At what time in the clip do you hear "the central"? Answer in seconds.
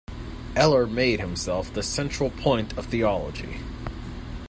1.71-2.31